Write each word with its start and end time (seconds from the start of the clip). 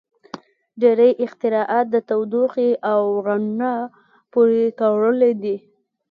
•ډیری 0.81 1.11
اختراعات 1.25 1.85
د 1.91 1.95
تودوخې 2.09 2.69
او 2.91 3.01
رڼا 3.25 3.75
پورې 4.33 4.63
تړلي 4.79 5.31
دي. 5.43 5.55